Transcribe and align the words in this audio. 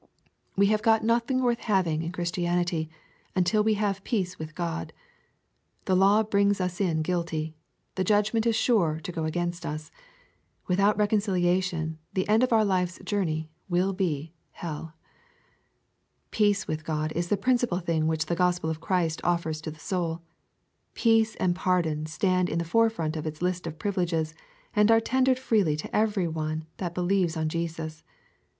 We 0.55 0.65
have 0.73 0.81
got 0.81 1.03
nothing 1.03 1.43
worth 1.43 1.59
having 1.59 2.01
in 2.01 2.11
Christianity, 2.11 2.89
until 3.35 3.63
we 3.63 3.75
have 3.75 4.03
peace 4.03 4.39
with 4.39 4.55
God. 4.55 4.93
The 5.85 5.95
law 5.95 6.23
brings 6.23 6.59
us 6.59 6.81
in 6.81 7.03
guilty. 7.03 7.53
The 7.93 8.03
judgment 8.03 8.47
is 8.47 8.55
sure 8.55 8.99
to 9.03 9.11
go 9.11 9.25
against 9.25 9.63
us. 9.63 9.91
Without 10.65 10.97
reconcilia 10.97 11.61
tion, 11.61 11.99
the 12.15 12.27
end 12.27 12.41
of 12.41 12.51
our 12.51 12.65
Life's 12.65 12.97
journey 13.05 13.51
will 13.69 13.93
be 13.93 14.33
hell. 14.53 14.95
Peace 16.31 16.67
with 16.67 16.83
Grod 16.83 17.11
is 17.11 17.27
the 17.27 17.37
principal 17.37 17.77
thing 17.77 18.07
which 18.07 18.25
the 18.25 18.33
Gospel 18.33 18.71
of 18.71 18.81
Christ 18.81 19.21
offers 19.23 19.61
to 19.61 19.69
the 19.69 19.77
soul. 19.77 20.23
Peace 20.95 21.35
and 21.35 21.55
pardon 21.55 22.07
stand 22.07 22.49
in 22.49 22.57
the 22.57 22.65
forefront 22.65 23.15
of 23.15 23.27
its 23.27 23.39
list 23.39 23.67
of 23.67 23.77
privileges, 23.77 24.33
and 24.75 24.89
are 24.89 24.99
tendered 24.99 25.37
freely 25.37 25.75
to 25.77 25.95
every 25.95 26.27
one 26.27 26.65
that 26.77 26.95
believes 26.95 27.37
on 27.37 27.47
Jesus. 27.49 28.01